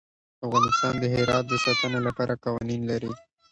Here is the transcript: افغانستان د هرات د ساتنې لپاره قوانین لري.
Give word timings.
افغانستان 0.45 0.93
د 0.99 1.03
هرات 1.13 1.45
د 1.49 1.53
ساتنې 1.65 1.99
لپاره 2.07 2.33
قوانین 2.45 2.81
لري. 2.91 3.11